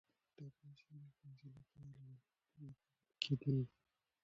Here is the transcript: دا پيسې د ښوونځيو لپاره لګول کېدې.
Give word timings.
دا 0.37 0.45
پيسې 0.57 0.87
د 1.03 1.05
ښوونځيو 1.15 1.49
لپاره 1.57 1.95
لګول 2.09 2.71
کېدې. 3.23 3.57